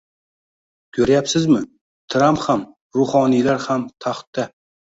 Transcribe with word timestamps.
Ko'ryapsizmi, 0.97 1.61
Tramp 2.15 2.43
ham, 2.47 2.65
ruhoniylar 3.01 3.65
ham 3.69 3.87
taxtda 4.09 4.51